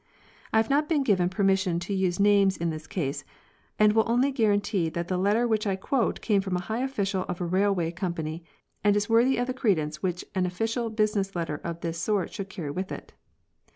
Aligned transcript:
I 0.51 0.57
have 0.57 0.71
not 0.71 0.89
been 0.89 1.03
given 1.03 1.29
permis 1.29 1.59
sion 1.59 1.77
to 1.81 1.93
use 1.93 2.19
names 2.19 2.57
in 2.57 2.71
this 2.71 2.87
case, 2.87 3.23
and 3.77 3.93
will 3.93 4.09
only 4.09 4.31
guarantee 4.31 4.89
that 4.89 5.09
the 5.09 5.15
letter 5.15 5.47
which 5.47 5.67
I 5.67 5.75
quote 5.75 6.21
came 6.21 6.41
from 6.41 6.55
a 6.55 6.59
high 6.61 6.81
official 6.81 7.21
of 7.29 7.39
a 7.39 7.45
railway 7.45 7.91
com 7.91 8.15
pany 8.15 8.41
and 8.83 8.95
is 8.95 9.09
worthy 9.11 9.37
of 9.37 9.45
the 9.45 9.53
credence 9.53 10.01
which 10.01 10.25
an 10.33 10.47
official 10.47 10.89
business 10.89 11.35
letter 11.35 11.61
of 11.63 11.81
this 11.81 11.99
sort 11.99 12.33
should 12.33 12.49
carry 12.49 12.71
with 12.71 12.91
it. 12.91 13.13